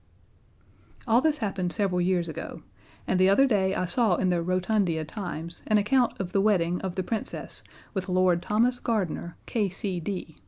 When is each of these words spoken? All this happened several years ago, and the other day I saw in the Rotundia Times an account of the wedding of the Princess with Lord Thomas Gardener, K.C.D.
All 1.07 1.21
this 1.21 1.37
happened 1.45 1.71
several 1.71 2.01
years 2.01 2.27
ago, 2.27 2.63
and 3.05 3.19
the 3.19 3.29
other 3.29 3.45
day 3.45 3.75
I 3.75 3.85
saw 3.85 4.15
in 4.15 4.29
the 4.29 4.41
Rotundia 4.41 5.05
Times 5.05 5.61
an 5.67 5.77
account 5.77 6.19
of 6.19 6.31
the 6.31 6.41
wedding 6.41 6.81
of 6.81 6.95
the 6.95 7.03
Princess 7.03 7.61
with 7.93 8.09
Lord 8.09 8.41
Thomas 8.41 8.79
Gardener, 8.79 9.37
K.C.D. 9.45 10.39